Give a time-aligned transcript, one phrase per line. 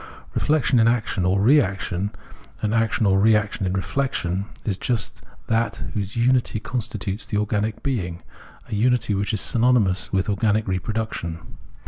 [0.33, 2.09] Reflexion in action or reaction,
[2.63, 8.23] and action or reaction in reflexion, is just that whose unity constitutes the organic being,
[8.67, 11.39] a unity which is synonymous with organic reproduction.